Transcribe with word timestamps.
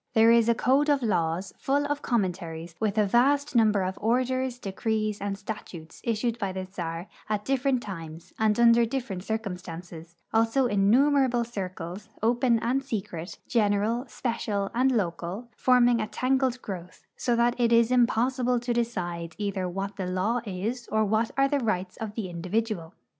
There 0.15 0.31
is 0.31 0.49
a 0.49 0.55
code 0.55 0.89
of 0.89 1.03
laws, 1.03 1.53
full 1.59 1.85
of 1.85 2.01
commentaries, 2.01 2.73
with 2.79 2.97
a 2.97 3.05
vast 3.05 3.55
num 3.55 3.71
l)er 3.71 3.83
of 3.83 3.99
orders, 4.01 4.57
decrees, 4.57 5.21
and 5.21 5.37
statutes 5.37 6.01
issued 6.03 6.39
by 6.39 6.53
the 6.53 6.65
czar 6.65 7.07
at 7.29 7.45
differ 7.45 7.67
ent 7.67 7.83
times 7.83 8.33
and 8.39 8.59
under 8.59 8.83
different 8.83 9.23
circumstances; 9.23 10.15
also 10.33 10.65
innumerable 10.65 11.43
circulars, 11.43 12.09
open 12.23 12.57
and 12.61 12.83
secret, 12.83 13.37
general, 13.47 14.05
special, 14.07 14.71
and 14.73 14.91
local, 14.91 15.49
forming 15.55 16.01
a 16.01 16.07
tangled 16.07 16.63
growth, 16.63 17.05
so 17.15 17.35
that 17.35 17.53
it 17.59 17.71
is 17.71 17.91
impossible 17.91 18.59
to 18.59 18.73
decide 18.73 19.35
either 19.37 19.69
what 19.69 19.97
the 19.97 20.07
law 20.07 20.41
is 20.47 20.87
or 20.91 21.05
what 21.05 21.29
are 21.37 21.47
the 21.47 21.59
rights 21.59 21.95
of 21.97 22.15
the 22.15 22.27
individual. 22.27 22.95